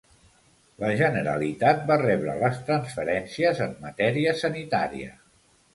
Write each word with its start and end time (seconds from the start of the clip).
La 0.83 0.87
Generalitat 1.01 1.85
va 1.91 1.97
rebre 2.03 2.35
les 2.41 2.59
transferències 2.71 3.65
en 3.69 3.79
matèria 3.87 4.37
sanitària. 4.45 5.17